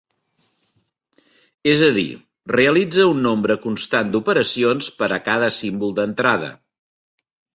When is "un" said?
3.11-3.21